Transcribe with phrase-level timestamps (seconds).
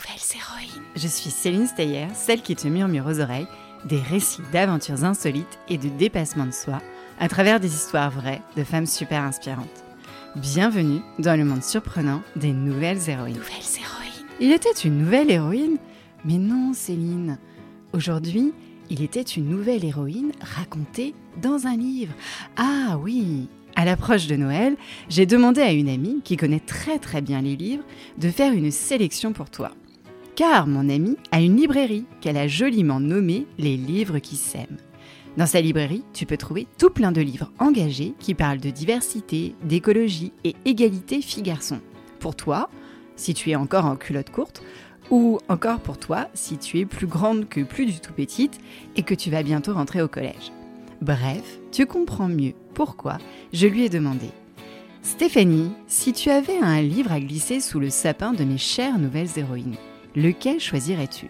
[0.00, 0.82] nouvelles héroïnes.
[0.96, 3.46] Je suis Céline Steyer, celle qui te murmure aux oreilles
[3.84, 6.80] des récits d'aventures insolites et de dépassement de soi
[7.18, 9.84] à travers des histoires vraies de femmes super inspirantes.
[10.36, 13.36] Bienvenue dans le monde surprenant des nouvelles héroïnes.
[13.36, 14.26] Nouvelles héroïnes.
[14.40, 15.76] Il était une nouvelle héroïne?
[16.24, 17.38] Mais non, Céline.
[17.92, 18.52] Aujourd'hui,
[18.90, 22.14] il était une nouvelle héroïne racontée dans un livre.
[22.56, 24.76] Ah oui, à l'approche de Noël,
[25.08, 27.84] j'ai demandé à une amie qui connaît très très bien les livres
[28.18, 29.72] de faire une sélection pour toi.
[30.40, 34.78] Car mon amie a une librairie qu'elle a joliment nommée Les livres qui s'aiment.
[35.36, 39.54] Dans sa librairie, tu peux trouver tout plein de livres engagés qui parlent de diversité,
[39.64, 41.82] d'écologie et égalité filles-garçons.
[42.20, 42.70] Pour toi,
[43.16, 44.62] si tu es encore en culotte courte,
[45.10, 48.60] ou encore pour toi si tu es plus grande que plus du tout petite
[48.96, 50.52] et que tu vas bientôt rentrer au collège.
[51.02, 53.18] Bref, tu comprends mieux pourquoi
[53.52, 54.30] je lui ai demandé
[55.02, 59.28] Stéphanie, si tu avais un livre à glisser sous le sapin de mes chères nouvelles
[59.36, 59.76] héroïnes,
[60.16, 61.28] lequel choisirais-tu?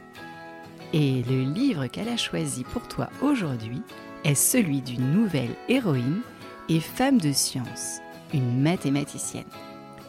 [0.92, 3.82] Et le livre qu'elle a choisi pour toi aujourd'hui
[4.24, 6.20] est celui d'une nouvelle héroïne
[6.68, 7.98] et femme de science,
[8.34, 9.44] une mathématicienne.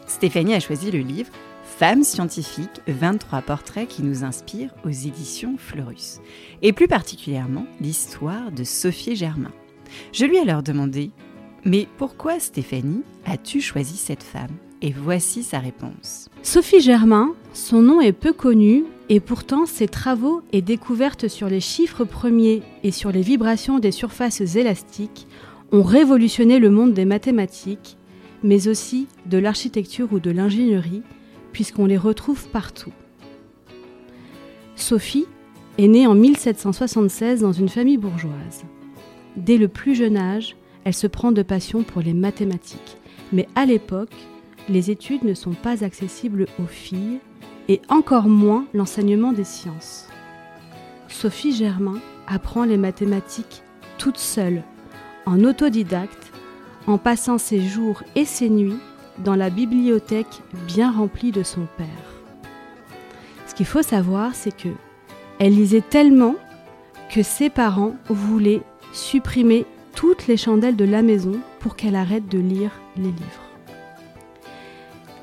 [0.06, 1.30] Stéphanie a choisi le livre
[1.64, 6.20] Femme scientifique, 23 portraits qui nous inspirent aux éditions Fleurus,
[6.60, 9.52] et plus particulièrement l'histoire de Sophie Germain.
[10.12, 11.10] Je lui ai alors demandé
[11.64, 14.56] Mais pourquoi Stéphanie as-tu choisi cette femme?
[14.82, 16.28] Et voici sa réponse.
[16.42, 21.60] Sophie Germain, son nom est peu connu et pourtant ses travaux et découvertes sur les
[21.60, 25.26] chiffres premiers et sur les vibrations des surfaces élastiques
[25.70, 27.96] ont révolutionné le monde des mathématiques,
[28.42, 31.02] mais aussi de l'architecture ou de l'ingénierie
[31.52, 32.92] puisqu'on les retrouve partout.
[34.74, 35.26] Sophie
[35.76, 38.64] est née en 1776 dans une famille bourgeoise.
[39.36, 42.96] Dès le plus jeune âge, elle se prend de passion pour les mathématiques.
[43.32, 44.14] Mais à l'époque,
[44.68, 47.20] les études ne sont pas accessibles aux filles
[47.68, 50.08] et encore moins l'enseignement des sciences.
[51.08, 53.62] Sophie Germain apprend les mathématiques
[53.98, 54.62] toute seule,
[55.26, 56.32] en autodidacte,
[56.86, 58.80] en passant ses jours et ses nuits
[59.18, 61.86] dans la bibliothèque bien remplie de son père.
[63.46, 64.70] Ce qu'il faut savoir, c'est que
[65.38, 66.36] elle lisait tellement
[67.12, 72.38] que ses parents voulaient supprimer toutes les chandelles de la maison pour qu'elle arrête de
[72.38, 73.52] lire les livres.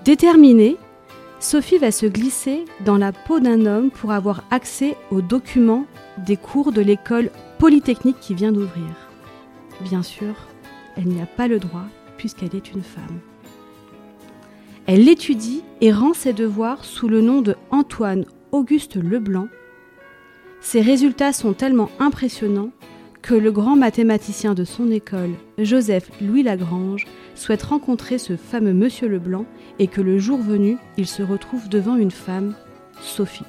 [0.05, 0.77] Déterminée,
[1.39, 5.85] Sophie va se glisser dans la peau d'un homme pour avoir accès aux documents
[6.17, 9.09] des cours de l'école polytechnique qui vient d'ouvrir.
[9.81, 10.35] Bien sûr,
[10.97, 11.85] elle n'y a pas le droit
[12.17, 13.19] puisqu'elle est une femme.
[14.85, 19.47] Elle l'étudie et rend ses devoirs sous le nom de Antoine Auguste Leblanc.
[20.59, 22.71] Ses résultats sont tellement impressionnants
[23.21, 27.05] que le grand mathématicien de son école, Joseph Louis Lagrange,
[27.39, 29.45] souhaite rencontrer ce fameux monsieur Leblanc
[29.79, 32.53] et que le jour venu, il se retrouve devant une femme,
[33.01, 33.45] Sophie.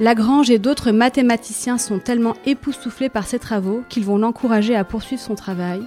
[0.00, 5.20] Lagrange et d'autres mathématiciens sont tellement époustouflés par ses travaux qu'ils vont l'encourager à poursuivre
[5.20, 5.82] son travail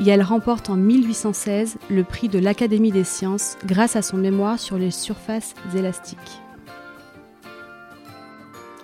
[0.00, 4.58] et elle remporte en 1816 le prix de l'Académie des sciences grâce à son mémoire
[4.58, 6.40] sur les surfaces élastiques.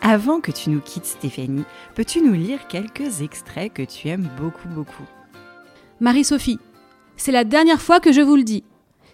[0.03, 4.69] Avant que tu nous quittes Stéphanie, peux-tu nous lire quelques extraits que tu aimes beaucoup
[4.69, 5.07] beaucoup?
[6.01, 6.59] Marie-Sophie,
[7.17, 8.65] c'est la dernière fois que je vous le dis.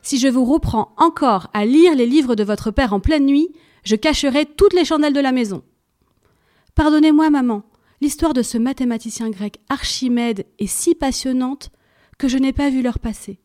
[0.03, 3.51] Si je vous reprends encore à lire les livres de votre père en pleine nuit,
[3.85, 5.63] je cacherai toutes les chandelles de la maison.
[6.75, 7.63] Pardonnez-moi, maman,
[8.01, 11.71] l'histoire de ce mathématicien grec Archimède est si passionnante
[12.19, 13.41] que je n'ai pas vu leur passer.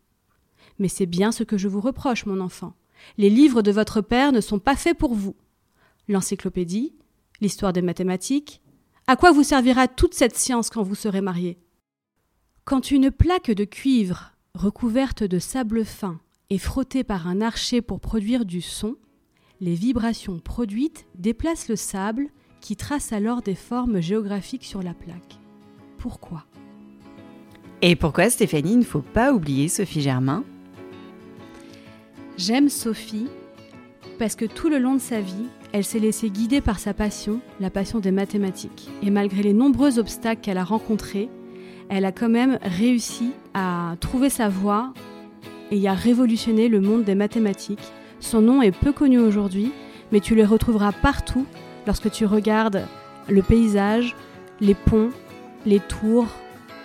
[0.79, 2.73] Mais c'est bien ce que je vous reproche, mon enfant.
[3.17, 5.35] Les livres de votre père ne sont pas faits pour vous.
[6.07, 6.93] L'encyclopédie,
[7.41, 8.61] l'histoire des mathématiques,
[9.07, 11.59] à quoi vous servira toute cette science quand vous serez marié?
[12.63, 17.99] Quand une plaque de cuivre recouverte de sable fin est frottée par un archer pour
[17.99, 18.95] produire du son,
[19.61, 22.27] les vibrations produites déplacent le sable
[22.61, 25.39] qui trace alors des formes géographiques sur la plaque.
[25.97, 26.45] Pourquoi?
[27.81, 30.43] Et pourquoi Stéphanie, il ne faut pas oublier Sophie Germain?
[32.37, 33.27] J'aime Sophie
[34.17, 37.41] parce que tout le long de sa vie, elle s'est laissée guider par sa passion,
[37.59, 38.89] la passion des mathématiques.
[39.03, 41.29] Et malgré les nombreux obstacles qu'elle a rencontrés,
[41.89, 44.93] elle a quand même réussi à trouver sa voie
[45.71, 47.91] et à révolutionner le monde des mathématiques.
[48.19, 49.71] Son nom est peu connu aujourd'hui,
[50.11, 51.45] mais tu le retrouveras partout
[51.87, 52.85] lorsque tu regardes
[53.29, 54.15] le paysage,
[54.61, 55.09] les ponts,
[55.65, 56.27] les tours,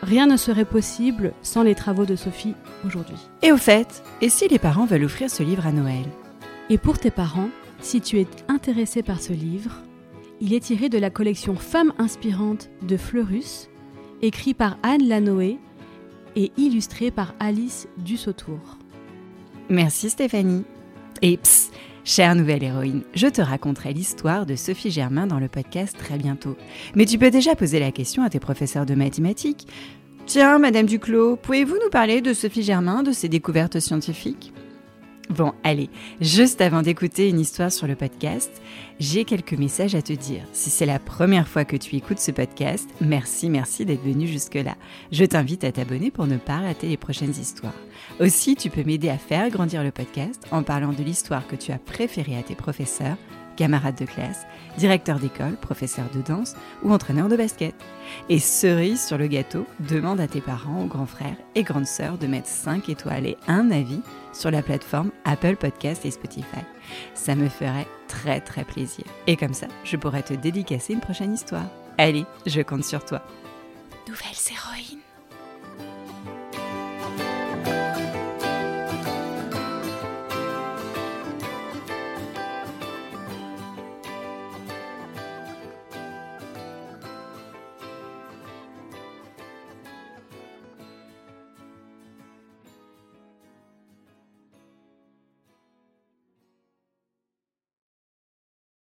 [0.02, 2.54] Rien ne serait possible sans les travaux de Sophie
[2.86, 3.18] aujourd'hui.
[3.42, 6.04] Et au fait, et si les parents veulent offrir ce livre à Noël?
[6.70, 7.50] Et pour tes parents,
[7.80, 9.72] si tu es intéressé par ce livre,
[10.40, 13.68] il est tiré de la collection Femmes inspirantes de Fleurus,
[14.22, 15.58] écrit par Anne Lanoé
[16.36, 18.78] et illustré par Alice Dussautour.
[19.68, 20.64] Merci Stéphanie.
[21.22, 21.72] Et psst,
[22.02, 26.56] Chère nouvelle héroïne, je te raconterai l'histoire de Sophie Germain dans le podcast très bientôt.
[26.94, 29.66] Mais tu peux déjà poser la question à tes professeurs de mathématiques.
[30.24, 34.52] Tiens, Madame Duclos, pouvez-vous nous parler de Sophie Germain, de ses découvertes scientifiques?
[35.30, 35.90] Bon, allez,
[36.20, 38.50] juste avant d'écouter une histoire sur le podcast,
[38.98, 40.42] j'ai quelques messages à te dire.
[40.52, 44.74] Si c'est la première fois que tu écoutes ce podcast, merci, merci d'être venu jusque-là.
[45.12, 47.76] Je t'invite à t'abonner pour ne pas rater les prochaines histoires.
[48.18, 51.70] Aussi, tu peux m'aider à faire grandir le podcast en parlant de l'histoire que tu
[51.70, 53.16] as préférée à tes professeurs,
[53.56, 54.46] camarades de classe,
[54.78, 57.74] directeur d'école, professeur de danse ou entraîneur de basket.
[58.28, 62.26] Et cerise sur le gâteau, demande à tes parents, grands frères et grandes sœurs de
[62.26, 64.02] mettre 5 étoiles et un avis
[64.32, 66.64] sur la plateforme Apple Podcast et Spotify.
[67.14, 69.04] Ça me ferait très très plaisir.
[69.26, 71.68] Et comme ça, je pourrais te dédicacer une prochaine histoire.
[71.98, 73.22] Allez, je compte sur toi.
[74.08, 74.99] Nouvelles héroïnes.